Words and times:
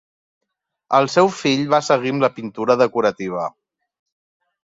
El 0.99 1.09
seu 1.15 1.29
fill 1.41 1.67
va 1.75 1.81
seguir 1.89 2.13
amb 2.15 2.25
la 2.25 2.31
pintura 2.39 2.79
decorativa. 2.85 3.47